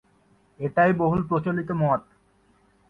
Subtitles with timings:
[0.59, 2.01] এটাই বহুল প্রচলিত মত।